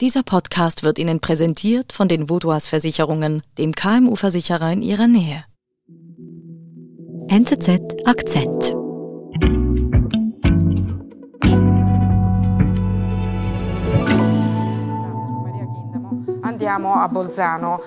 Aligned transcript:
Dieser 0.00 0.22
Podcast 0.22 0.82
wird 0.82 0.98
Ihnen 0.98 1.20
präsentiert 1.20 1.92
von 1.92 2.08
den 2.08 2.30
Vodouas 2.30 2.66
Versicherungen, 2.66 3.42
dem 3.58 3.74
KMU-Versicherer 3.74 4.72
in 4.72 4.80
Ihrer 4.80 5.06
Nähe. 5.06 5.44
NZZ 7.28 8.06
Akzent. 8.06 8.74
Andiamo 16.40 16.94
a 16.94 17.06
Bolzano 17.08 17.80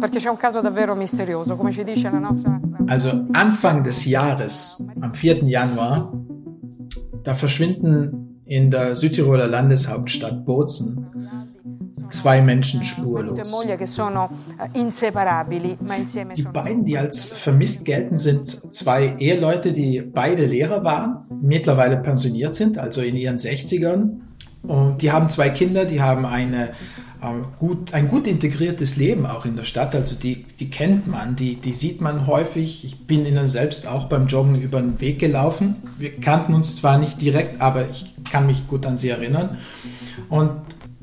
perché 0.00 0.16
c'è 0.20 0.30
un 0.30 0.38
caso 0.38 0.62
davvero 0.62 0.94
misterioso, 0.94 1.54
come 1.54 1.70
ci 1.70 1.84
dice 1.84 2.08
la 2.08 2.18
nostra. 2.18 2.58
Also 2.86 3.26
Anfang 3.32 3.82
des 3.82 4.06
Jahres, 4.06 4.88
am 5.02 5.12
4. 5.12 5.44
Januar, 5.44 6.10
da 7.22 7.34
verschwinden 7.34 8.40
in 8.46 8.70
der 8.70 8.96
Südtiroler 8.96 9.46
Landeshauptstadt 9.46 10.46
Bozen 10.46 11.04
zwei 12.10 12.42
Menschen 12.42 12.84
spurlos. 12.84 13.36
Die 16.34 16.42
beiden, 16.42 16.84
die 16.84 16.98
als 16.98 17.24
vermisst 17.24 17.84
gelten, 17.84 18.16
sind 18.16 18.46
zwei 18.46 19.16
Eheleute, 19.18 19.72
die 19.72 20.00
beide 20.00 20.46
Lehrer 20.46 20.84
waren, 20.84 21.26
mittlerweile 21.40 21.96
pensioniert 21.96 22.54
sind, 22.54 22.78
also 22.78 23.00
in 23.00 23.16
ihren 23.16 23.36
60ern. 23.36 24.20
Und 24.62 25.02
die 25.02 25.12
haben 25.12 25.28
zwei 25.28 25.50
Kinder, 25.50 25.84
die 25.84 26.02
haben 26.02 26.26
eine 26.26 26.70
ähm, 27.22 27.46
gut, 27.56 27.94
ein 27.94 28.08
gut 28.08 28.26
integriertes 28.26 28.96
Leben 28.96 29.26
auch 29.26 29.44
in 29.44 29.56
der 29.56 29.64
Stadt. 29.64 29.94
Also 29.94 30.14
die, 30.14 30.44
die 30.60 30.70
kennt 30.70 31.06
man, 31.08 31.36
die, 31.36 31.56
die 31.56 31.72
sieht 31.72 32.00
man 32.00 32.26
häufig. 32.26 32.84
Ich 32.84 33.06
bin 33.06 33.26
ihnen 33.26 33.48
selbst 33.48 33.86
auch 33.86 34.04
beim 34.04 34.26
Joggen 34.26 34.60
über 34.60 34.80
den 34.80 35.00
Weg 35.00 35.18
gelaufen. 35.18 35.76
Wir 35.98 36.14
kannten 36.16 36.54
uns 36.54 36.76
zwar 36.76 36.98
nicht 36.98 37.20
direkt, 37.20 37.60
aber 37.60 37.88
ich 37.90 38.14
kann 38.30 38.46
mich 38.46 38.66
gut 38.66 38.86
an 38.86 38.98
sie 38.98 39.08
erinnern. 39.08 39.58
Und 40.28 40.52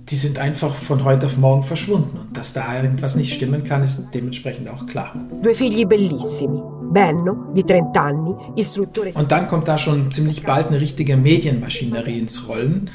die 0.09 0.15
sind 0.15 0.37
einfach 0.37 0.75
von 0.75 1.03
heute 1.03 1.25
auf 1.25 1.37
morgen 1.37 1.63
verschwunden. 1.63 2.17
Und 2.17 2.37
dass 2.37 2.53
da 2.53 2.75
irgendwas 2.75 3.15
nicht 3.15 3.33
stimmen 3.33 3.63
kann, 3.63 3.83
ist 3.83 4.11
dementsprechend 4.13 4.69
auch 4.69 4.85
klar. 4.85 5.15
Due 5.41 5.55
figli 5.55 5.85
bellissimi. 5.85 6.61
Benno, 6.91 7.51
di 7.53 7.63
30 7.63 7.99
anni, 7.99 8.35
istruttore. 8.55 9.11
Und 9.15 9.31
dann 9.31 9.47
kommt 9.47 9.67
da 9.67 9.77
schon 9.77 10.11
ziemlich 10.11 10.43
bald 10.43 10.67
eine 10.67 10.79
richtige 10.79 11.17
Medienmaschinerie 11.17 12.19
ins 12.19 12.47
Rollen. 12.47 12.89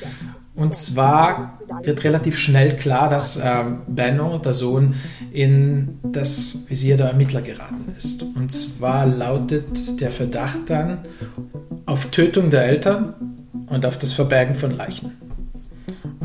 Und 0.54 0.74
zwar 0.74 1.58
wird 1.82 2.04
relativ 2.04 2.38
schnell 2.38 2.76
klar, 2.76 3.08
dass 3.08 3.40
ähm, 3.42 3.82
Benno, 3.88 4.38
der 4.38 4.52
Sohn, 4.52 4.94
in 5.32 5.98
das 6.02 6.66
Visier 6.68 6.96
der 6.96 7.08
Ermittler 7.08 7.40
geraten 7.40 7.92
ist. 7.96 8.22
Und 8.22 8.52
zwar 8.52 9.06
lautet 9.06 10.00
der 10.00 10.10
Verdacht 10.10 10.60
dann 10.68 10.98
auf 11.86 12.06
Tötung 12.06 12.50
der 12.50 12.66
Eltern 12.66 13.14
und 13.66 13.86
auf 13.86 13.98
das 13.98 14.12
Verbergen 14.12 14.54
von 14.54 14.76
Leichen. 14.76 15.12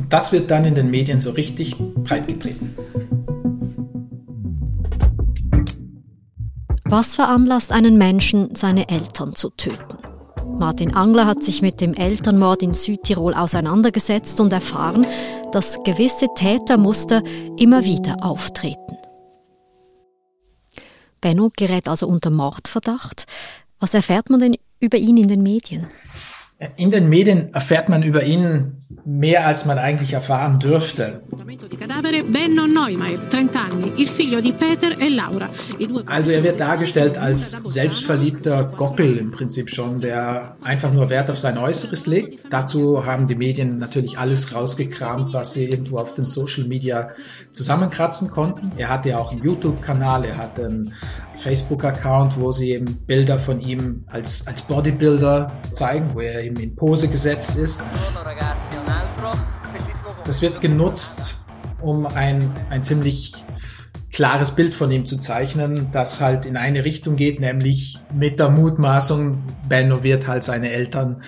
Und 0.05 0.13
das 0.13 0.31
wird 0.31 0.51
dann 0.51 0.65
in 0.65 0.75
den 0.75 0.91
Medien 0.91 1.19
so 1.19 1.31
richtig 1.31 1.75
breitgetreten. 1.79 2.75
Was 6.83 7.15
veranlasst 7.15 7.71
einen 7.71 7.97
Menschen, 7.97 8.53
seine 8.53 8.87
Eltern 8.87 9.33
zu 9.33 9.49
töten? 9.49 9.97
Martin 10.59 10.93
Angler 10.93 11.25
hat 11.25 11.41
sich 11.41 11.63
mit 11.63 11.81
dem 11.81 11.95
Elternmord 11.95 12.61
in 12.61 12.75
Südtirol 12.75 13.33
auseinandergesetzt 13.33 14.39
und 14.39 14.53
erfahren, 14.53 15.07
dass 15.51 15.81
gewisse 15.83 16.27
Tätermuster 16.35 17.23
immer 17.57 17.83
wieder 17.83 18.17
auftreten. 18.23 18.97
Benno 21.19 21.49
gerät 21.57 21.87
also 21.87 22.07
unter 22.07 22.29
Mordverdacht. 22.29 23.25
Was 23.79 23.95
erfährt 23.95 24.29
man 24.29 24.39
denn 24.39 24.55
über 24.79 24.99
ihn 24.99 25.17
in 25.17 25.29
den 25.29 25.41
Medien? 25.41 25.87
In 26.77 26.89
den 26.89 27.09
Medien 27.09 27.53
erfährt 27.53 27.89
man 27.89 28.01
über 28.01 28.23
ihn 28.23 28.77
mehr, 29.03 29.45
als 29.45 29.65
man 29.65 29.77
eigentlich 29.77 30.13
erfahren 30.13 30.57
dürfte. 30.57 31.21
Also 36.05 36.31
er 36.31 36.43
wird 36.43 36.59
dargestellt 36.61 37.17
als 37.17 37.51
selbstverliebter 37.51 38.71
Gockel 38.77 39.17
im 39.17 39.31
Prinzip 39.31 39.69
schon, 39.69 39.99
der 39.99 40.55
einfach 40.61 40.93
nur 40.93 41.09
Wert 41.09 41.29
auf 41.29 41.37
sein 41.37 41.57
Äußeres 41.57 42.07
legt. 42.07 42.45
Dazu 42.49 43.05
haben 43.05 43.27
die 43.27 43.35
Medien 43.35 43.77
natürlich 43.77 44.17
alles 44.17 44.55
rausgekramt, 44.55 45.33
was 45.33 45.53
sie 45.53 45.65
irgendwo 45.65 45.97
auf 45.97 46.13
den 46.13 46.25
Social 46.25 46.69
Media 46.69 47.09
zusammenkratzen 47.51 48.29
konnten. 48.29 48.71
Er 48.77 48.87
hatte 48.87 49.09
ja 49.09 49.17
auch 49.17 49.33
einen 49.33 49.43
YouTube-Kanal, 49.43 50.23
er 50.23 50.37
hat 50.37 50.57
einen 50.57 50.93
Facebook-Account, 51.35 52.39
wo 52.39 52.53
sie 52.53 52.71
eben 52.71 52.85
Bilder 53.05 53.39
von 53.39 53.59
ihm 53.59 54.05
als, 54.07 54.47
als 54.47 54.61
Bodybuilder 54.61 55.51
zeigen, 55.73 56.11
wo 56.13 56.21
er 56.21 56.44
eben 56.45 56.57
in 56.57 56.75
Pose 56.75 57.07
gesetzt 57.07 57.57
ist. 57.57 57.83
Das 60.23 60.41
wird 60.41 60.61
genutzt, 60.61 61.45
um 61.81 62.05
ein, 62.05 62.51
ein 62.69 62.83
ziemlich 62.83 63.33
klares 64.11 64.55
Bild 64.55 64.73
von 64.73 64.91
ihm 64.91 65.05
zu 65.05 65.17
zeichnen, 65.17 65.89
das 65.91 66.21
halt 66.21 66.45
in 66.45 66.55
eine 66.55 66.85
Richtung 66.85 67.17
geht, 67.17 67.39
nämlich 67.39 67.99
mit 68.13 68.39
der 68.39 68.49
Mutmaßung, 68.49 69.43
Benno 69.67 70.03
wird 70.03 70.27
halt 70.27 70.43
seine 70.43 70.71
Eltern 70.71 71.23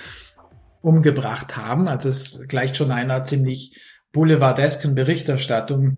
umgebracht 0.82 1.58
haben. 1.58 1.90
Also 1.90 2.08
es 2.08 2.48
gleicht 2.48 2.78
schon 2.78 2.92
einer 2.92 3.26
ziemlich 3.26 3.78
boulevardesken 4.14 4.96
Berichterstattung. 4.96 5.98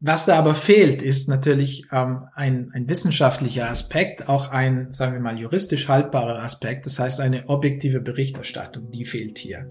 Was 0.00 0.26
da 0.26 0.38
aber 0.38 0.54
fehlt, 0.54 1.00
ist 1.00 1.28
natürlich 1.28 1.86
ähm, 1.90 2.24
ein, 2.34 2.70
ein 2.74 2.88
wissenschaftlicher 2.88 3.70
Aspekt, 3.70 4.28
auch 4.28 4.50
ein, 4.50 4.92
sagen 4.92 5.14
wir 5.14 5.20
mal, 5.20 5.38
juristisch 5.38 5.88
haltbarer 5.88 6.42
Aspekt. 6.42 6.84
Das 6.84 6.98
heißt, 6.98 7.20
eine 7.20 7.48
objektive 7.48 8.00
Berichterstattung, 8.00 8.90
die 8.90 9.06
fehlt 9.06 9.38
hier. 9.38 9.70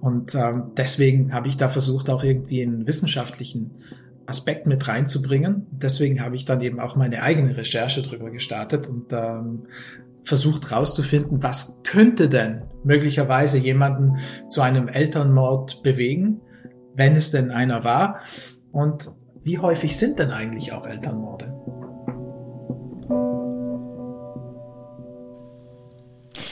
Und 0.00 0.34
ähm, 0.34 0.72
deswegen 0.76 1.34
habe 1.34 1.48
ich 1.48 1.56
da 1.56 1.68
versucht, 1.68 2.08
auch 2.08 2.24
irgendwie 2.24 2.62
einen 2.62 2.86
wissenschaftlichen 2.86 3.72
Aspekt 4.24 4.66
mit 4.66 4.86
reinzubringen. 4.88 5.66
Deswegen 5.72 6.22
habe 6.22 6.36
ich 6.36 6.44
dann 6.44 6.60
eben 6.60 6.80
auch 6.80 6.96
meine 6.96 7.22
eigene 7.22 7.56
Recherche 7.56 8.02
drüber 8.02 8.30
gestartet 8.30 8.86
und 8.86 9.12
ähm, 9.12 9.66
versucht 10.22 10.70
herauszufinden, 10.70 11.42
was 11.42 11.82
könnte 11.82 12.28
denn 12.28 12.62
möglicherweise 12.84 13.58
jemanden 13.58 14.18
zu 14.48 14.62
einem 14.62 14.88
Elternmord 14.88 15.82
bewegen, 15.82 16.40
wenn 16.94 17.16
es 17.16 17.30
denn 17.30 17.50
einer 17.50 17.84
war. 17.84 18.20
Und 18.72 19.10
wie 19.42 19.58
häufig 19.58 19.96
sind 19.96 20.18
denn 20.18 20.30
eigentlich 20.30 20.72
auch 20.72 20.86
Elternmorde? 20.86 21.54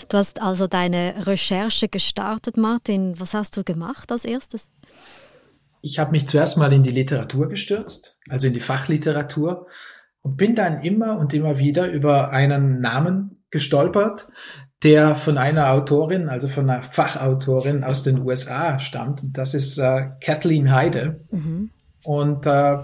Du 0.08 0.16
hast 0.16 0.40
also 0.40 0.66
deine 0.66 1.26
Recherche 1.26 1.88
gestartet, 1.88 2.56
Martin. 2.56 3.20
Was 3.20 3.34
hast 3.34 3.56
du 3.58 3.64
gemacht 3.64 4.10
als 4.10 4.24
erstes? 4.24 4.70
Ich 5.82 5.98
habe 5.98 6.12
mich 6.12 6.26
zuerst 6.26 6.56
mal 6.56 6.72
in 6.72 6.82
die 6.82 6.90
Literatur 6.90 7.48
gestürzt, 7.48 8.18
also 8.28 8.46
in 8.46 8.54
die 8.54 8.60
Fachliteratur, 8.60 9.66
und 10.22 10.36
bin 10.36 10.54
dann 10.54 10.80
immer 10.80 11.18
und 11.18 11.34
immer 11.34 11.58
wieder 11.58 11.88
über 11.90 12.30
einen 12.30 12.80
Namen 12.80 13.44
gestolpert, 13.50 14.28
der 14.82 15.14
von 15.14 15.38
einer 15.38 15.72
Autorin, 15.72 16.28
also 16.28 16.48
von 16.48 16.68
einer 16.68 16.82
Fachautorin 16.82 17.84
aus 17.84 18.02
den 18.02 18.18
USA 18.18 18.78
stammt. 18.78 19.36
Das 19.36 19.54
ist 19.54 19.78
äh, 19.78 20.10
Kathleen 20.20 20.72
Heide. 20.72 21.24
Mhm. 21.30 21.70
Und 22.08 22.46
äh, 22.46 22.78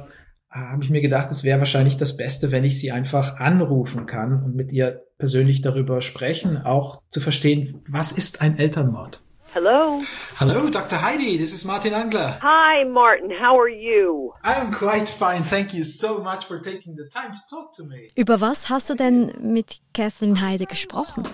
habe 0.50 0.82
ich 0.82 0.90
mir 0.90 1.00
gedacht, 1.00 1.30
es 1.30 1.44
wäre 1.44 1.58
wahrscheinlich 1.58 1.96
das 1.96 2.18
Beste, 2.18 2.52
wenn 2.52 2.62
ich 2.62 2.78
sie 2.78 2.92
einfach 2.92 3.40
anrufen 3.40 4.04
kann 4.04 4.44
und 4.44 4.54
mit 4.54 4.70
ihr 4.70 5.02
persönlich 5.16 5.62
darüber 5.62 6.02
sprechen, 6.02 6.58
auch 6.58 7.00
zu 7.08 7.22
verstehen, 7.22 7.82
was 7.88 8.12
ist 8.12 8.42
ein 8.42 8.58
Elternmord. 8.58 9.22
Hello. 9.54 9.98
Hello, 10.38 10.68
Dr. 10.68 11.00
Heidi. 11.00 11.38
This 11.38 11.54
is 11.54 11.64
Martin 11.64 11.94
Angler. 11.94 12.38
Hi, 12.42 12.84
Martin. 12.84 13.30
How 13.30 13.58
are 13.58 13.70
you? 13.70 14.34
I 14.44 14.60
am 14.60 14.70
quite 14.70 15.08
fine. 15.08 15.42
Thank 15.42 15.72
you 15.72 15.84
so 15.84 16.18
much 16.18 16.44
for 16.44 16.60
taking 16.60 16.94
the 16.94 17.08
time 17.08 17.32
to 17.32 17.40
talk 17.48 17.72
to 17.76 17.84
me. 17.84 18.08
Über 18.16 18.42
was 18.42 18.68
hast 18.68 18.90
du 18.90 18.94
denn 18.94 19.32
mit 19.40 19.78
Kathleen 19.94 20.42
Heide 20.42 20.66
gesprochen? 20.66 21.26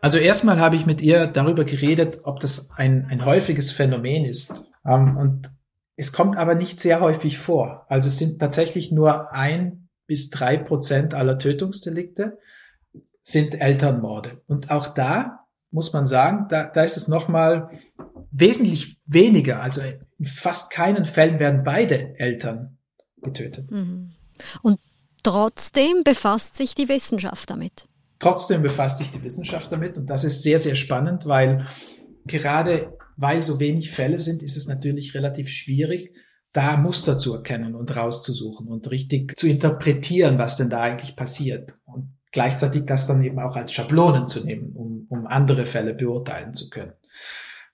Also 0.00 0.18
erstmal 0.18 0.60
habe 0.60 0.76
ich 0.76 0.86
mit 0.86 1.00
ihr 1.00 1.26
darüber 1.26 1.64
geredet, 1.64 2.20
ob 2.22 2.38
das 2.38 2.70
ein, 2.76 3.08
ein 3.10 3.24
häufiges 3.24 3.72
Phänomen 3.72 4.24
ist. 4.24 4.70
Um, 4.84 5.16
und 5.16 5.50
es 5.96 6.12
kommt 6.12 6.36
aber 6.36 6.54
nicht 6.54 6.80
sehr 6.80 7.00
häufig 7.00 7.38
vor. 7.38 7.86
Also 7.88 8.08
es 8.08 8.18
sind 8.18 8.40
tatsächlich 8.40 8.90
nur 8.90 9.32
ein 9.32 9.88
bis 10.06 10.30
drei 10.30 10.56
Prozent 10.56 11.14
aller 11.14 11.38
Tötungsdelikte 11.38 12.38
sind 13.22 13.60
Elternmorde. 13.60 14.42
Und 14.46 14.70
auch 14.70 14.88
da 14.88 15.46
muss 15.70 15.92
man 15.92 16.06
sagen, 16.06 16.46
da, 16.50 16.68
da 16.68 16.82
ist 16.82 16.96
es 16.96 17.08
nochmal 17.08 17.70
wesentlich 18.30 19.00
weniger. 19.06 19.62
Also 19.62 19.80
in 20.18 20.26
fast 20.26 20.70
keinen 20.70 21.04
Fällen 21.04 21.38
werden 21.38 21.64
beide 21.64 22.18
Eltern 22.18 22.78
getötet. 23.22 23.70
Mhm. 23.70 24.12
Und 24.62 24.78
trotzdem 25.22 26.04
befasst 26.04 26.56
sich 26.56 26.74
die 26.74 26.88
Wissenschaft 26.88 27.48
damit. 27.50 27.88
Trotzdem 28.18 28.62
befasst 28.62 28.98
sich 28.98 29.10
die 29.10 29.22
Wissenschaft 29.22 29.72
damit. 29.72 29.96
Und 29.96 30.06
das 30.06 30.24
ist 30.24 30.42
sehr, 30.42 30.58
sehr 30.58 30.76
spannend, 30.76 31.26
weil 31.26 31.66
gerade 32.26 32.96
weil 33.16 33.40
so 33.40 33.60
wenig 33.60 33.90
Fälle 33.90 34.18
sind, 34.18 34.42
ist 34.42 34.56
es 34.56 34.68
natürlich 34.68 35.14
relativ 35.14 35.48
schwierig, 35.48 36.14
da 36.52 36.76
Muster 36.76 37.18
zu 37.18 37.34
erkennen 37.34 37.74
und 37.74 37.94
rauszusuchen 37.94 38.68
und 38.68 38.90
richtig 38.90 39.36
zu 39.36 39.48
interpretieren, 39.48 40.38
was 40.38 40.56
denn 40.56 40.70
da 40.70 40.82
eigentlich 40.82 41.16
passiert. 41.16 41.74
Und 41.84 42.14
gleichzeitig 42.32 42.84
das 42.86 43.06
dann 43.06 43.22
eben 43.22 43.40
auch 43.40 43.56
als 43.56 43.72
Schablonen 43.72 44.26
zu 44.26 44.44
nehmen, 44.44 44.72
um, 44.74 45.06
um 45.08 45.26
andere 45.26 45.66
Fälle 45.66 45.94
beurteilen 45.94 46.54
zu 46.54 46.70
können. 46.70 46.92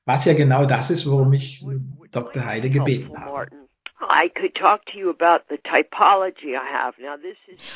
Was 0.07 0.25
ja 0.25 0.33
genau 0.33 0.65
das 0.65 0.91
ist, 0.91 1.07
worum 1.07 1.33
ich 1.33 1.65
Dr. 2.11 2.45
Heide 2.45 2.71
gebeten 2.71 3.17
habe. 3.17 3.49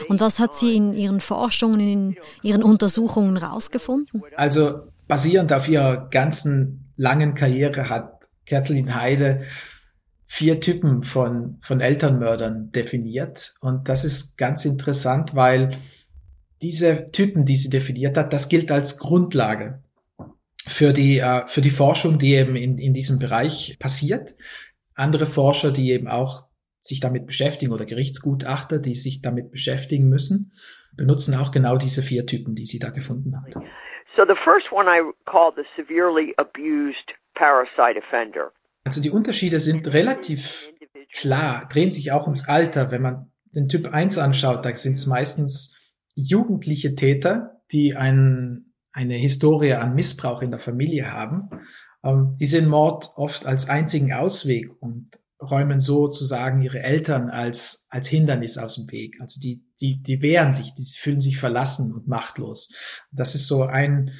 Und 0.08 0.20
was 0.20 0.38
hat 0.38 0.55
sie 0.55 0.75
in 0.75 0.94
ihren 0.94 1.20
Forschungen, 1.20 1.81
in 1.81 2.17
ihren 2.43 2.62
Untersuchungen 2.62 3.38
herausgefunden? 3.38 4.22
Also 4.34 4.88
basierend 5.06 5.52
auf 5.52 5.69
ihrer 5.69 6.08
ganzen 6.08 6.83
langen 6.96 7.35
Karriere 7.35 7.88
hat 7.88 8.29
Kathleen 8.46 8.94
Heide 8.94 9.44
vier 10.26 10.61
Typen 10.61 11.02
von, 11.02 11.58
von 11.61 11.81
Elternmördern 11.81 12.73
definiert. 12.73 13.55
Und 13.61 13.88
das 13.88 14.05
ist 14.05 14.37
ganz 14.37 14.64
interessant, 14.64 15.35
weil 15.35 15.79
diese 16.61 17.06
Typen, 17.06 17.44
die 17.44 17.56
sie 17.56 17.70
definiert 17.70 18.17
hat, 18.17 18.32
das 18.32 18.49
gilt 18.49 18.70
als 18.70 18.99
Grundlage 18.99 19.82
für 20.67 20.93
die, 20.93 21.19
äh, 21.19 21.46
für 21.46 21.61
die 21.61 21.70
Forschung, 21.70 22.19
die 22.19 22.35
eben 22.35 22.56
in, 22.56 22.79
in 22.79 22.94
diesem 22.94 23.19
Bereich 23.19 23.76
passiert. 23.79 24.35
Andere 24.94 25.26
Forscher, 25.26 25.73
die 25.73 25.91
eben 25.91 26.08
auch 26.08 26.46
sich 26.81 27.00
damit 27.00 27.26
beschäftigen 27.26 27.73
oder 27.73 27.85
Gerichtsgutachter, 27.85 28.79
die 28.79 28.94
sich 28.94 29.23
damit 29.23 29.50
beschäftigen 29.50 30.08
müssen, 30.08 30.52
benutzen 30.96 31.35
auch 31.35 31.50
genau 31.50 31.76
diese 31.76 32.02
vier 32.02 32.26
Typen, 32.26 32.55
die 32.55 32.67
sie 32.67 32.79
da 32.79 32.91
gefunden 32.91 33.35
hat. 33.41 33.55
So 34.16 34.25
the 34.25 34.37
first 34.44 34.70
one 34.70 34.87
I 34.88 35.02
call 35.25 35.52
the 35.55 35.64
severely 35.76 36.34
abused 36.38 37.12
parasite 37.34 37.99
offender. 37.99 38.52
Also 38.84 39.00
die 39.00 39.11
Unterschiede 39.11 39.61
sind 39.61 39.93
relativ 39.93 40.70
klar, 41.12 41.69
drehen 41.69 41.90
sich 41.90 42.12
auch 42.12 42.25
ums 42.25 42.49
Alter. 42.49 42.90
Wenn 42.90 43.02
man 43.02 43.32
den 43.55 43.69
Typ 43.69 43.93
1 43.93 44.19
anschaut, 44.19 44.64
da 44.64 44.75
sind 44.76 44.94
es 44.94 45.06
meistens 45.06 45.93
jugendliche 46.14 46.94
Täter, 46.94 47.61
die 47.72 47.96
ein, 47.96 48.72
eine 48.93 49.14
Historie 49.14 49.75
an 49.75 49.94
Missbrauch 49.94 50.43
in 50.43 50.50
der 50.50 50.60
Familie 50.60 51.12
haben. 51.12 51.49
Ähm, 52.05 52.37
die 52.38 52.46
sehen 52.46 52.69
Mord 52.69 53.12
oft 53.17 53.46
als 53.46 53.69
einzigen 53.69 54.12
Ausweg 54.12 54.70
und 54.81 55.10
räumen 55.50 55.81
sozusagen 55.81 56.62
ihre 56.62 56.81
Eltern 56.81 57.31
als, 57.31 57.87
als 57.91 58.08
Hindernis 58.08 58.58
aus 58.58 58.76
dem 58.76 58.91
Weg. 58.93 59.20
Also 59.20 59.41
die, 59.41 59.64
die, 59.81 60.02
die 60.02 60.23
wehren 60.23 60.52
sich, 60.52 60.75
die 60.75 60.85
fühlen 60.99 61.20
sich 61.20 61.38
verlassen 61.38 61.93
und 61.93 62.08
machtlos. 62.08 62.75
Das 63.12 63.35
ist 63.35 63.46
so 63.46 63.64
ein 63.64 64.12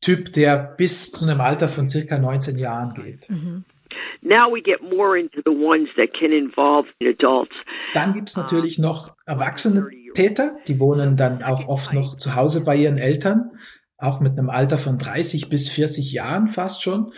Typ, 0.00 0.32
der 0.32 0.56
bis 0.56 1.12
zu 1.12 1.26
einem 1.26 1.40
Alter 1.40 1.68
von 1.68 1.88
circa 1.88 2.18
19 2.18 2.58
Jahren 2.58 2.94
geht. 2.94 3.28
Mhm. 3.28 3.64
Now 4.22 4.50
we 4.52 4.62
get 4.62 4.82
more 4.82 5.18
into 5.18 5.40
the 5.44 5.50
ones 5.50 5.88
that 5.96 6.12
can 6.12 6.32
involve 6.32 6.88
adults. 7.02 7.54
Dann 7.94 8.12
gibt's 8.12 8.36
natürlich 8.36 8.78
noch 8.78 9.16
erwachsene 9.26 9.86
Täter, 10.14 10.56
die 10.68 10.78
wohnen 10.78 11.16
dann 11.16 11.42
auch 11.42 11.68
oft 11.68 11.92
noch 11.92 12.16
zu 12.16 12.34
Hause 12.34 12.64
bei 12.64 12.76
ihren 12.76 12.98
Eltern, 12.98 13.50
auch 13.96 14.20
mit 14.20 14.32
einem 14.32 14.50
Alter 14.50 14.78
von 14.78 14.98
30 14.98 15.48
bis 15.48 15.68
40 15.68 16.12
Jahren 16.12 16.48
fast 16.48 16.82
schon. 16.82 17.12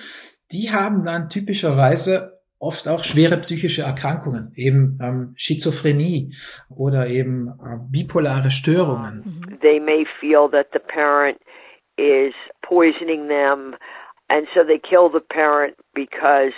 Die 0.53 0.71
haben 0.71 1.05
dann 1.05 1.29
typischerweise 1.29 2.42
oft 2.63 2.87
auch 2.87 3.03
schwere 3.03 3.39
psychische 3.39 3.83
Erkrankungen, 3.83 4.53
eben 4.55 4.99
ähm, 5.03 5.35
Schizophrenie 5.37 6.33
oder 6.69 7.09
eben 7.09 7.49
äh, 7.49 7.79
bipolare 7.91 8.53
Störungen. 8.53 9.59
They 9.61 9.81
may 9.81 10.07
feel 10.21 10.49
that 10.53 10.69
the 10.73 10.79
parent 10.79 11.39
is 11.97 12.33
poisoning 12.63 13.27
them 13.27 13.75
and 14.29 14.47
so 14.55 14.63
they 14.63 14.79
kill 14.79 15.11
the 15.13 15.25
parent 15.29 15.75
because 15.93 16.55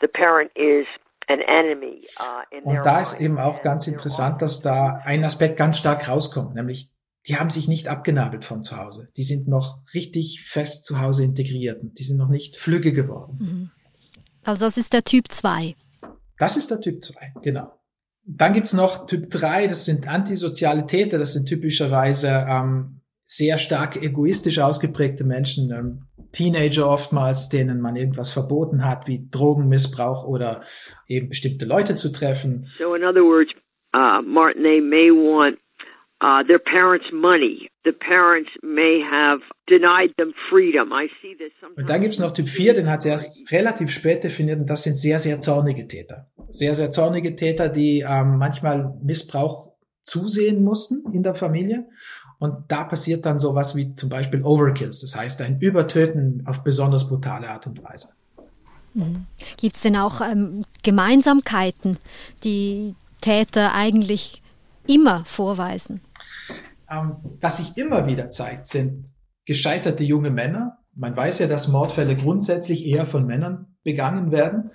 the 0.00 0.08
parent 0.08 0.50
is 0.56 0.86
an 1.28 1.40
enemy. 1.40 2.06
Uh, 2.18 2.68
Und 2.70 2.84
da 2.84 3.02
ist 3.02 3.20
eben 3.20 3.38
auch 3.38 3.60
ganz 3.60 3.86
interessant, 3.86 4.40
dass 4.40 4.62
da 4.62 5.02
ein 5.04 5.24
Aspekt 5.24 5.58
ganz 5.58 5.78
stark 5.78 6.08
rauskommt, 6.08 6.54
nämlich 6.54 6.90
die 7.28 7.36
haben 7.36 7.50
sich 7.50 7.68
nicht 7.68 7.88
abgenabelt 7.88 8.44
von 8.44 8.62
zu 8.62 8.78
Hause. 8.78 9.08
Die 9.16 9.24
sind 9.24 9.48
noch 9.48 9.78
richtig 9.94 10.42
fest 10.46 10.84
zu 10.84 11.00
Hause 11.00 11.24
integriert. 11.24 11.80
Die 11.82 12.04
sind 12.04 12.18
noch 12.18 12.28
nicht 12.28 12.56
flügge 12.56 12.92
geworden. 12.92 13.38
Mhm. 13.40 13.70
Also 14.44 14.64
das 14.64 14.76
ist 14.76 14.92
der 14.92 15.04
Typ 15.04 15.30
2. 15.30 15.74
Das 16.38 16.56
ist 16.56 16.70
der 16.70 16.80
Typ 16.80 17.02
2, 17.02 17.34
genau. 17.42 17.72
Dann 18.26 18.52
gibt's 18.52 18.72
noch 18.72 19.06
Typ 19.06 19.30
3, 19.30 19.66
das 19.66 19.84
sind 19.84 20.08
antisoziale 20.08 20.86
Täter, 20.86 21.18
das 21.18 21.34
sind 21.34 21.46
typischerweise 21.46 22.46
ähm, 22.48 23.00
sehr 23.22 23.58
stark 23.58 23.96
egoistisch 24.02 24.58
ausgeprägte 24.58 25.24
Menschen, 25.24 25.70
ähm, 25.70 26.06
Teenager 26.32 26.88
oftmals, 26.88 27.48
denen 27.48 27.80
man 27.80 27.96
irgendwas 27.96 28.32
verboten 28.32 28.84
hat, 28.84 29.06
wie 29.06 29.28
Drogenmissbrauch 29.30 30.24
oder 30.24 30.62
eben 31.06 31.28
bestimmte 31.28 31.64
Leute 31.64 31.94
zu 31.94 32.12
treffen. 32.12 32.66
So 32.78 32.94
in 32.94 33.04
other 33.04 33.22
words, 33.22 33.52
uh, 33.94 34.20
Martin, 34.22 34.62
they 34.62 34.80
may 34.80 35.10
want 35.10 35.58
uh, 36.22 36.42
their 36.46 36.58
parents' 36.58 37.10
money. 37.12 37.70
The 37.84 37.92
parents 37.92 38.50
may 38.62 39.02
have 39.02 39.42
denied 39.66 40.14
them 40.16 40.32
freedom. 40.48 40.92
I 40.92 41.08
see 41.20 41.36
this 41.36 41.52
sometimes. 41.60 41.78
Und 41.78 41.90
dann 41.90 42.00
gibt's 42.00 42.18
noch 42.18 42.32
Typ 42.32 42.48
4, 42.48 42.74
den 42.74 42.88
hat 42.88 43.02
sie 43.02 43.10
erst 43.10 43.52
relativ 43.52 43.90
spät 43.90 44.24
definiert 44.24 44.58
und 44.58 44.70
das 44.70 44.84
sind 44.84 44.96
sehr, 44.96 45.18
sehr 45.18 45.40
zornige 45.40 45.86
Täter. 45.86 46.28
Sehr, 46.48 46.74
sehr 46.74 46.90
zornige 46.90 47.36
Täter, 47.36 47.68
die 47.68 48.00
ähm, 48.00 48.38
manchmal 48.38 48.94
Missbrauch 49.02 49.72
zusehen 50.00 50.62
mussten 50.62 51.12
in 51.12 51.22
der 51.22 51.34
Familie. 51.34 51.86
Und 52.38 52.64
da 52.68 52.84
passiert 52.84 53.24
dann 53.26 53.38
sowas 53.38 53.76
wie 53.76 53.92
zum 53.92 54.08
Beispiel 54.08 54.42
Overkills, 54.42 55.00
das 55.00 55.16
heißt 55.16 55.42
ein 55.42 55.58
Übertöten 55.60 56.42
auf 56.46 56.62
besonders 56.64 57.08
brutale 57.08 57.48
Art 57.48 57.66
und 57.66 57.82
Weise. 57.82 58.16
Mhm. 58.94 59.26
Gibt 59.56 59.76
es 59.76 59.82
denn 59.82 59.96
auch 59.96 60.20
ähm, 60.20 60.62
Gemeinsamkeiten, 60.82 61.98
die 62.44 62.94
Täter 63.20 63.74
eigentlich 63.74 64.42
immer 64.86 65.24
vorweisen? 65.24 66.00
Ähm, 66.94 67.16
was 67.40 67.58
sich 67.58 67.76
immer 67.76 68.06
wieder 68.06 68.28
zeigt, 68.28 68.66
sind 68.66 69.06
gescheiterte 69.46 70.04
junge 70.04 70.30
Männer. 70.30 70.78
Man 70.94 71.16
weiß 71.16 71.40
ja, 71.40 71.46
dass 71.46 71.68
Mordfälle 71.68 72.16
grundsätzlich 72.16 72.86
eher 72.86 73.06
von 73.06 73.26
Männern 73.26 73.76
begangen 73.82 74.30
werden. 74.30 74.70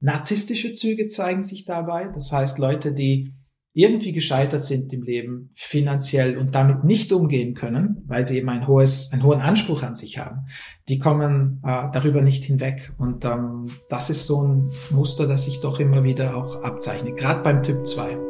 Narzisstische 0.00 0.72
Züge 0.72 1.06
zeigen 1.06 1.42
sich 1.42 1.64
dabei. 1.64 2.08
Das 2.14 2.32
heißt, 2.32 2.58
Leute, 2.58 2.92
die 2.92 3.34
irgendwie 3.72 4.12
gescheitert 4.12 4.62
sind 4.62 4.92
im 4.92 5.02
Leben, 5.02 5.52
finanziell 5.54 6.38
und 6.38 6.54
damit 6.56 6.82
nicht 6.82 7.12
umgehen 7.12 7.54
können, 7.54 8.02
weil 8.06 8.26
sie 8.26 8.38
eben 8.38 8.48
ein 8.48 8.66
hohes, 8.66 9.12
einen 9.12 9.22
hohen 9.22 9.40
Anspruch 9.40 9.84
an 9.84 9.94
sich 9.94 10.18
haben, 10.18 10.46
die 10.88 10.98
kommen 10.98 11.62
äh, 11.64 11.86
darüber 11.92 12.20
nicht 12.20 12.42
hinweg. 12.44 12.92
Und 12.98 13.24
ähm, 13.24 13.62
das 13.88 14.10
ist 14.10 14.26
so 14.26 14.42
ein 14.42 14.68
Muster, 14.90 15.28
das 15.28 15.44
sich 15.44 15.60
doch 15.60 15.78
immer 15.78 16.02
wieder 16.02 16.36
auch 16.36 16.64
abzeichnet, 16.64 17.16
gerade 17.16 17.42
beim 17.42 17.62
Typ 17.62 17.86
2. 17.86 18.29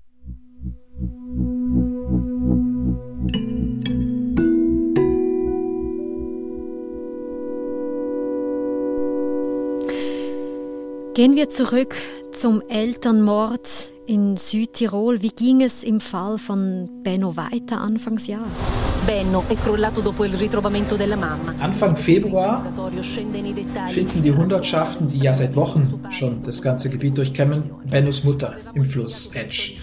Gehen 11.13 11.35
wir 11.35 11.49
zurück 11.49 11.93
zum 12.31 12.61
Elternmord 12.69 13.91
in 14.07 14.37
Südtirol. 14.37 15.21
Wie 15.21 15.31
ging 15.31 15.61
es 15.61 15.83
im 15.83 15.99
Fall 15.99 16.37
von 16.37 16.89
Benno 17.03 17.35
weiter 17.35 17.81
Anfangsjahr? 17.81 18.45
Benno 19.05 19.43
è 19.49 19.55
crollato 19.55 19.99
dopo 19.99 20.23
il 20.23 20.33
ritrovamento 20.35 20.95
della 20.95 21.17
mamma. 21.17 21.53
Anfang 21.59 21.97
Februar 21.97 22.63
finden 23.89 24.21
die 24.21 24.31
Hundertschaften, 24.31 25.09
die 25.09 25.19
ja 25.19 25.33
seit 25.33 25.53
Wochen 25.57 26.01
schon 26.11 26.43
das 26.43 26.61
ganze 26.61 26.89
Gebiet 26.89 27.17
durchkämmen, 27.17 27.69
Bennos 27.89 28.23
Mutter 28.23 28.55
im 28.73 28.85
Fluss 28.85 29.35
Edge 29.35 29.73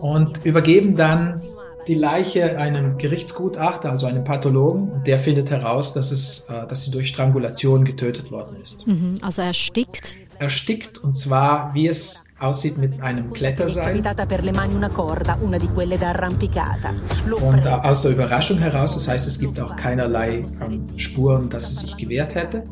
und 0.00 0.44
übergeben 0.44 0.96
dann 0.96 1.40
die 1.86 1.94
Leiche 1.94 2.58
einem 2.58 2.98
Gerichtsgutachter, 2.98 3.90
also 3.90 4.06
einem 4.06 4.24
Pathologen, 4.24 5.02
der 5.04 5.18
findet 5.18 5.50
heraus, 5.50 5.92
dass, 5.92 6.12
es, 6.12 6.48
äh, 6.48 6.66
dass 6.66 6.84
sie 6.84 6.90
durch 6.90 7.08
Strangulation 7.08 7.84
getötet 7.84 8.30
worden 8.30 8.56
ist. 8.62 8.86
Mhm, 8.86 9.16
also 9.22 9.42
erstickt? 9.42 10.16
Erstickt, 10.38 10.98
und 10.98 11.14
zwar, 11.14 11.74
wie 11.74 11.86
es 11.86 12.32
aussieht, 12.38 12.78
mit 12.78 13.02
einem 13.02 13.30
Kletterseil. 13.32 13.92
Und 17.42 17.66
äh, 17.66 17.68
aus 17.68 18.02
der 18.02 18.12
Überraschung 18.12 18.58
heraus, 18.58 18.94
das 18.94 19.08
heißt, 19.08 19.28
es 19.28 19.38
gibt 19.38 19.60
auch 19.60 19.76
keinerlei 19.76 20.46
ähm, 20.62 20.86
Spuren, 20.96 21.50
dass 21.50 21.68
sie 21.68 21.74
sich 21.86 21.96
gewehrt 21.96 22.34
hätte. 22.34 22.64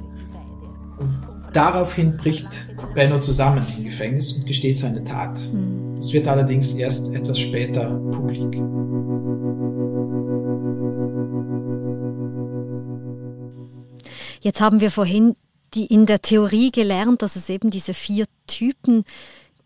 Und 0.99 1.19
daraufhin 1.53 2.17
bricht 2.17 2.49
Benno 2.95 3.21
zusammen 3.21 3.65
im 3.77 3.85
Gefängnis 3.85 4.33
und 4.33 4.47
gesteht 4.47 4.79
seine 4.79 5.05
Tat. 5.05 5.41
Mhm. 5.53 5.97
Das 5.97 6.13
wird 6.13 6.29
allerdings 6.29 6.75
erst 6.75 7.15
etwas 7.15 7.41
später 7.41 7.91
publik. 8.13 8.57
Jetzt 14.49 14.63
haben 14.63 14.81
wir 14.81 14.91
vorhin 14.91 15.37
die 15.75 15.85
in 15.85 16.07
der 16.07 16.23
Theorie 16.23 16.71
gelernt, 16.71 17.21
dass 17.21 17.37
es 17.37 17.51
eben 17.51 17.69
diese 17.69 17.93
vier 17.93 18.25
Typen 18.47 19.05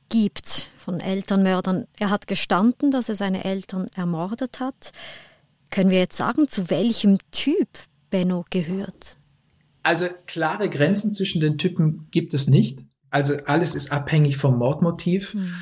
gibt 0.08 0.70
von 0.76 0.98
Elternmördern. 0.98 1.86
Er 2.00 2.10
hat 2.10 2.26
gestanden, 2.26 2.90
dass 2.90 3.08
er 3.08 3.14
seine 3.14 3.44
Eltern 3.44 3.86
ermordet 3.94 4.58
hat. 4.58 4.90
Können 5.70 5.90
wir 5.90 6.00
jetzt 6.00 6.16
sagen, 6.16 6.48
zu 6.48 6.68
welchem 6.68 7.18
Typ 7.30 7.68
Benno 8.10 8.44
gehört? 8.50 9.18
Also 9.84 10.06
klare 10.26 10.68
Grenzen 10.68 11.12
zwischen 11.12 11.40
den 11.40 11.58
Typen 11.58 12.08
gibt 12.10 12.34
es 12.34 12.48
nicht. 12.48 12.80
Also 13.08 13.34
alles 13.46 13.76
ist 13.76 13.92
abhängig 13.92 14.36
vom 14.36 14.58
Mordmotiv. 14.58 15.34
Mhm. 15.34 15.54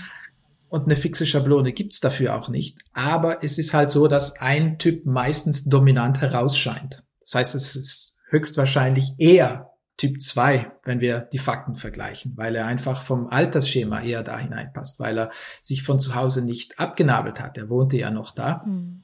Und 0.68 0.84
eine 0.84 0.96
fixe 0.96 1.26
Schablone 1.26 1.74
gibt's 1.74 2.00
dafür 2.00 2.38
auch 2.38 2.48
nicht. 2.48 2.78
Aber 2.94 3.44
es 3.44 3.58
ist 3.58 3.74
halt 3.74 3.90
so, 3.90 4.08
dass 4.08 4.40
ein 4.40 4.78
Typ 4.78 5.04
meistens 5.04 5.66
dominant 5.66 6.22
herausscheint. 6.22 7.02
Das 7.20 7.34
heißt, 7.34 7.54
es 7.54 7.76
ist 7.76 8.09
höchstwahrscheinlich 8.30 9.14
eher 9.18 9.70
Typ 10.00 10.18
2, 10.18 10.72
wenn 10.84 11.00
wir 11.00 11.20
die 11.20 11.38
Fakten 11.38 11.76
vergleichen, 11.76 12.32
weil 12.36 12.56
er 12.56 12.64
einfach 12.64 13.02
vom 13.02 13.26
Altersschema 13.26 14.00
eher 14.00 14.22
da 14.22 14.38
hineinpasst, 14.38 14.98
weil 14.98 15.18
er 15.18 15.30
sich 15.60 15.82
von 15.82 16.00
zu 16.00 16.14
Hause 16.14 16.46
nicht 16.46 16.78
abgenabelt 16.78 17.38
hat. 17.38 17.58
Er 17.58 17.68
wohnte 17.68 17.98
ja 17.98 18.10
noch 18.10 18.34
da. 18.34 18.64
Mhm. 18.64 19.02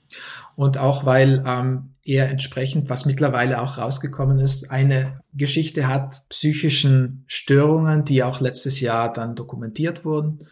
Und 0.54 0.78
auch 0.78 1.04
weil 1.04 1.44
ähm, 1.46 1.96
er 2.02 2.30
entsprechend, 2.30 2.88
was 2.88 3.04
mittlerweile 3.04 3.60
auch 3.60 3.76
rausgekommen 3.76 4.38
ist, 4.38 4.70
eine 4.70 5.20
Geschichte 5.34 5.86
hat 5.86 6.22
psychischen 6.30 7.24
Störungen, 7.26 8.06
die 8.06 8.22
auch 8.22 8.40
letztes 8.40 8.80
Jahr 8.80 9.12
dann 9.12 9.34
dokumentiert 9.34 10.06
wurden. 10.06 10.46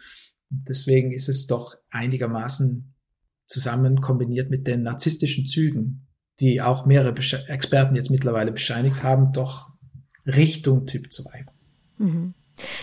Deswegen 0.49 1.11
ist 1.11 1.27
es 1.27 1.47
doch 1.47 1.75
einigermaßen 1.89 2.93
zusammen 3.47 3.99
kombiniert 3.99 4.51
mit 4.51 4.67
den 4.67 4.83
narzisstischen 4.83 5.47
Zügen, 5.47 6.04
die 6.39 6.61
auch 6.61 6.85
mehrere 6.85 7.15
Experten 7.47 7.95
jetzt 7.95 8.11
mittlerweile 8.11 8.51
bescheinigt 8.51 9.03
haben, 9.03 9.31
doch 9.31 9.69
Richtung 10.25 10.85
Typ 10.85 11.11
2. 11.11 11.45
Mhm. 11.97 12.33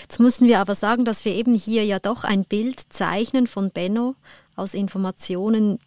Jetzt 0.02 0.20
müssen 0.20 0.48
wir 0.48 0.60
aber 0.60 0.74
sagen, 0.74 1.04
dass 1.04 1.24
wir 1.24 1.34
eben 1.34 1.54
hier 1.54 1.84
ja 1.84 1.98
doch 1.98 2.24
ein 2.24 2.44
Bild 2.44 2.80
zeichnen 2.90 3.46
von 3.46 3.70
Benno 3.70 4.14
aus 4.54 4.74
Informationen, 4.74 5.78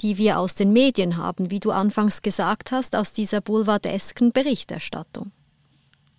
die 0.00 0.18
wir 0.18 0.38
aus 0.38 0.54
den 0.54 0.72
Medien 0.72 1.16
haben, 1.16 1.50
wie 1.50 1.60
du 1.60 1.70
anfangs 1.70 2.22
gesagt 2.22 2.72
hast, 2.72 2.96
aus 2.96 3.12
dieser 3.12 3.40
boulevardesken 3.40 4.32
Berichterstattung. 4.32 5.30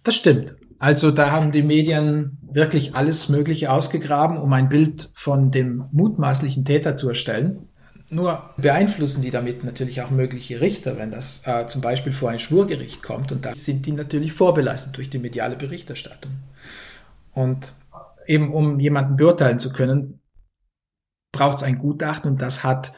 Das 0.04 0.16
stimmt. 0.16 0.56
Also 0.80 1.12
da 1.12 1.32
haben 1.32 1.52
die 1.52 1.62
Medien 1.62 2.38
wirklich 2.52 2.96
alles 2.96 3.30
Mögliche 3.30 3.72
ausgegraben, 3.72 4.38
um 4.38 4.52
ein 4.54 4.70
Bild 4.70 5.10
von 5.14 5.52
dem 5.52 5.86
mutmaßlichen 5.92 6.66
Täter 6.66 6.96
zu 6.96 7.10
erstellen. 7.10 7.70
Nur 8.10 8.52
beeinflussen 8.58 9.24
die 9.24 9.32
damit 9.32 9.64
natürlich 9.64 10.02
auch 10.02 10.12
mögliche 10.12 10.62
Richter, 10.62 10.98
wenn 10.98 11.10
das 11.10 11.46
äh, 11.48 11.66
zum 11.66 11.82
Beispiel 11.82 12.14
vor 12.14 12.30
ein 12.30 12.40
Schwurgericht 12.40 13.02
kommt. 13.02 13.32
Und 13.32 13.46
da 13.46 13.56
sind 13.56 13.86
die 13.88 13.94
natürlich 13.94 14.32
vorbelastet 14.34 14.96
durch 14.98 15.10
die 15.10 15.18
mediale 15.18 15.56
Berichterstattung. 15.56 16.32
Und 17.34 17.72
eben 18.28 18.54
um 18.54 18.80
jemanden 18.80 19.18
beurteilen 19.18 19.60
zu 19.60 19.74
können, 19.74 20.22
braucht 21.32 21.58
es 21.58 21.64
ein 21.64 21.80
Gutachten 21.80 22.32
und 22.32 22.42
das 22.42 22.64
hat 22.64 22.94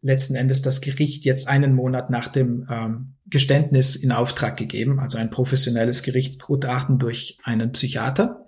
letzten 0.00 0.36
Endes 0.36 0.62
das 0.62 0.80
Gericht 0.80 1.24
jetzt 1.24 1.48
einen 1.48 1.74
Monat 1.74 2.08
nach 2.08 2.28
dem 2.28 2.66
ähm, 2.70 3.14
Geständnis 3.26 3.96
in 3.96 4.12
Auftrag 4.12 4.56
gegeben, 4.56 5.00
also 5.00 5.18
ein 5.18 5.30
professionelles 5.30 6.02
Gerichtsgutachten 6.02 6.98
durch 6.98 7.38
einen 7.42 7.72
Psychiater. 7.72 8.44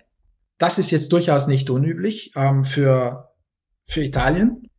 Das 0.57 0.79
ist 0.79 0.91
jetzt 0.91 1.11
durchaus 1.11 1.47
nicht 1.47 1.69
unüblich 1.69 2.31
ähm, 2.35 2.63
für, 2.63 3.31
für 3.83 4.03
Italien, 4.03 4.70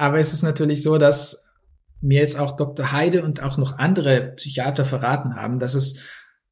aber 0.00 0.18
es 0.18 0.32
ist 0.32 0.42
natürlich 0.42 0.82
so, 0.82 0.96
dass 0.96 1.52
mir 2.00 2.20
jetzt 2.20 2.38
auch 2.38 2.56
Dr. 2.56 2.90
Heide 2.90 3.22
und 3.22 3.42
auch 3.42 3.58
noch 3.58 3.76
andere 3.76 4.32
Psychiater 4.36 4.86
verraten 4.86 5.36
haben, 5.36 5.58
dass 5.58 5.74
es 5.74 6.04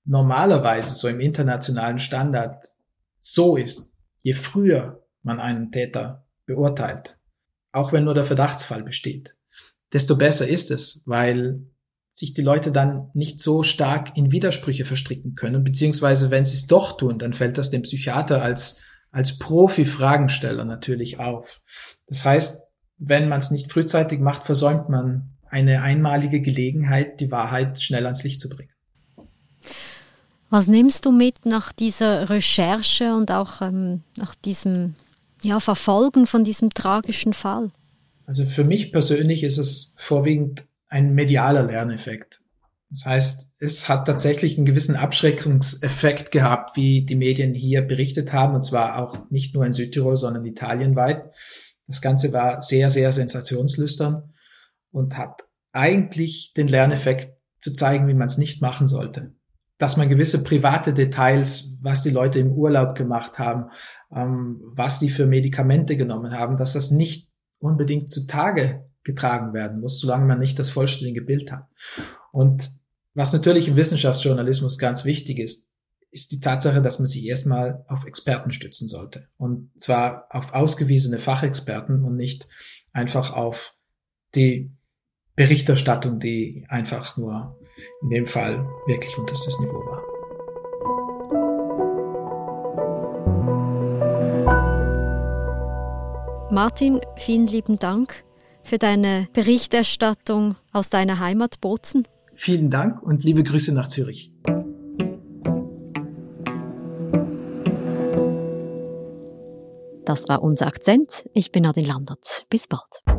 normalerweise 0.05 0.95
so 0.95 1.09
im 1.09 1.19
internationalen 1.19 1.99
Standard 1.99 2.67
so 3.19 3.57
ist, 3.57 3.97
je 4.21 4.35
früher 4.35 5.03
man 5.23 5.41
einen 5.41 5.73
Täter 5.73 6.27
beurteilt, 6.45 7.17
auch 7.73 7.91
wenn 7.91 8.05
nur 8.05 8.13
der 8.13 8.27
Verdachtsfall 8.27 8.83
besteht, 8.83 9.35
desto 9.95 10.17
besser 10.17 10.47
ist 10.47 10.71
es, 10.71 11.05
weil 11.07 11.63
sich 12.13 12.35
die 12.35 12.43
Leute 12.43 12.71
dann 12.71 13.09
nicht 13.15 13.41
so 13.41 13.63
stark 13.63 14.15
in 14.15 14.31
Widersprüche 14.31 14.85
verstricken 14.85 15.37
können, 15.37 15.65
beziehungsweise 15.65 16.31
wenn 16.31 16.45
sie 16.45 16.57
es 16.57 16.67
doch 16.67 16.99
tun, 16.99 17.19
dann 17.19 17.33
fällt 17.33 17.57
das 17.57 17.71
dem 17.71 17.81
Psychiater 17.81 18.43
als, 18.43 18.83
als 19.11 19.39
Profi-Fragensteller 19.39 20.67
natürlich 20.67 21.19
auf. 21.19 21.63
Das 22.07 22.27
heißt, 22.27 22.69
wenn 22.99 23.29
man 23.29 23.39
es 23.39 23.51
nicht 23.51 23.71
frühzeitig 23.71 24.21
macht, 24.21 24.45
versäumt 24.45 24.89
man 24.89 25.31
eine 25.51 25.83
einmalige 25.83 26.41
Gelegenheit, 26.41 27.21
die 27.21 27.31
Wahrheit 27.31 27.81
schnell 27.81 28.05
ans 28.05 28.25
Licht 28.25 28.41
zu 28.41 28.49
bringen. 28.49 28.71
Was 30.51 30.67
nimmst 30.67 31.05
du 31.05 31.13
mit 31.13 31.45
nach 31.45 31.73
dieser 31.73 32.31
Recherche 32.31 33.15
und 33.15 33.31
auch 33.31 33.61
ähm, 33.61 34.03
nach 34.17 34.35
diesem 34.35 34.95
ja, 35.43 35.61
Verfolgen 35.61 36.27
von 36.27 36.43
diesem 36.43 36.71
tragischen 36.71 37.35
Fall? 37.35 37.71
Also 38.27 38.45
für 38.45 38.65
mich 38.65 38.93
persönlich 38.93 39.43
ist 39.43 39.59
es 39.59 39.95
vorwiegend 39.99 40.65
ein 40.89 41.15
medialer 41.15 41.65
Lerneffekt. 41.65 42.41
Das 42.91 43.05
heißt, 43.05 43.55
es 43.59 43.89
hat 43.89 44.07
tatsächlich 44.07 44.57
einen 44.57 44.65
gewissen 44.65 44.97
Abschreckungseffekt 44.97 46.31
gehabt, 46.31 46.75
wie 46.77 47.03
die 47.05 47.17
Medien 47.17 47.55
hier 47.55 47.83
berichtet 47.83 48.33
haben, 48.33 48.55
und 48.55 48.65
zwar 48.65 48.99
auch 48.99 49.31
nicht 49.31 49.55
nur 49.55 49.67
in 49.67 49.75
Südtirol, 49.75 50.17
sondern 50.17 50.47
italienweit. 50.47 51.31
Das 51.89 52.01
Ganze 52.01 52.33
war 52.33 52.63
sehr, 52.63 52.91
sehr 52.91 53.11
sensationslüstern 53.11 54.35
und 54.93 55.17
hat 55.17 55.45
eigentlich 55.73 56.53
den 56.55 56.69
Lerneffekt 56.69 57.33
zu 57.59 57.75
zeigen, 57.75 58.07
wie 58.07 58.15
man 58.15 58.29
es 58.29 58.39
nicht 58.39 58.63
machen 58.63 58.87
sollte. 58.87 59.35
Dass 59.79 59.97
man 59.97 60.09
gewisse 60.09 60.45
private 60.45 60.93
Details, 60.93 61.79
was 61.83 62.03
die 62.03 62.11
Leute 62.11 62.39
im 62.39 62.53
Urlaub 62.53 62.95
gemacht 62.95 63.39
haben, 63.39 63.71
ähm, 64.15 64.61
was 64.65 65.01
die 65.01 65.11
für 65.11 65.27
Medikamente 65.27 65.97
genommen 65.97 66.39
haben, 66.39 66.57
dass 66.57 66.75
das 66.75 66.91
nicht 66.91 67.31
unbedingt 67.59 68.11
zutage 68.11 68.85
getragen 69.03 69.55
werden 69.55 69.81
muss, 69.81 70.01
solange 70.01 70.27
man 70.27 70.39
nicht 70.39 70.59
das 70.59 70.71
vollständige 70.71 71.23
Bild 71.23 71.51
hat. 71.51 71.67
Und 72.33 72.71
was 73.15 73.33
natürlich 73.33 73.67
im 73.67 73.77
Wissenschaftsjournalismus 73.77 74.79
ganz 74.79 75.05
wichtig 75.05 75.39
ist, 75.39 75.68
ist 76.11 76.33
die 76.33 76.41
Tatsache, 76.41 76.83
dass 76.83 76.99
man 76.99 77.07
sich 77.07 77.27
erstmal 77.27 77.85
auf 77.89 78.05
Experten 78.05 78.51
stützen 78.51 78.89
sollte. 78.89 79.29
Und 79.37 79.71
zwar 79.79 80.27
auf 80.31 80.55
ausgewiesene 80.55 81.19
Fachexperten 81.19 82.05
und 82.05 82.17
nicht 82.17 82.49
einfach 82.93 83.33
auf 83.33 83.75
die 84.35 84.73
Berichterstattung, 85.37 86.19
die 86.19 86.65
einfach 86.69 87.17
nur 87.17 87.59
in 88.03 88.11
dem 88.11 88.27
Fall 88.27 88.67
wirklich 88.87 89.17
unterstes 89.19 89.59
Niveau 89.61 89.85
war. 89.87 90.03
Martin, 96.51 97.01
vielen 97.17 97.47
lieben 97.47 97.79
Dank 97.79 98.25
für 98.65 98.79
deine 98.79 99.29
Berichterstattung 99.33 100.57
aus 100.73 100.91
deiner 100.91 101.21
Heimat 101.21 101.61
Bozen. 101.61 102.09
Vielen 102.35 102.71
Dank 102.71 103.03
und 103.03 103.23
liebe 103.23 103.43
Grüße 103.43 103.73
nach 103.75 103.89
Zürich. 103.89 104.33
Das 110.09 110.27
war 110.27 110.43
unser 110.43 110.67
Akzent. 110.69 111.29
Ich 111.35 111.53
bin 111.53 111.67
Adin 111.67 111.85
Landert. 111.85 112.47
Bis 112.49 112.67
bald. 112.67 113.18